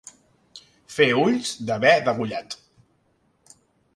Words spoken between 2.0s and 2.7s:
degollat.